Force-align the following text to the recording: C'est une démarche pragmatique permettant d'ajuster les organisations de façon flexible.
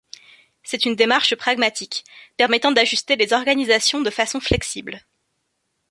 C'est 0.63 0.85
une 0.85 0.95
démarche 0.95 1.35
pragmatique 1.35 2.03
permettant 2.35 2.71
d'ajuster 2.71 3.15
les 3.17 3.33
organisations 3.33 4.01
de 4.01 4.09
façon 4.09 4.39
flexible. 4.39 5.05